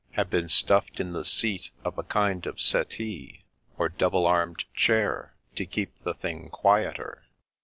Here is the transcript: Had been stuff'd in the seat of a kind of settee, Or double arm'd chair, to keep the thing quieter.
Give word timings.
Had 0.13 0.31
been 0.31 0.49
stuff'd 0.49 0.99
in 0.99 1.13
the 1.13 1.23
seat 1.23 1.69
of 1.85 1.95
a 1.95 2.01
kind 2.01 2.47
of 2.47 2.59
settee, 2.59 3.45
Or 3.77 3.87
double 3.87 4.25
arm'd 4.25 4.63
chair, 4.73 5.35
to 5.55 5.63
keep 5.67 5.93
the 6.03 6.15
thing 6.15 6.49
quieter. 6.49 7.21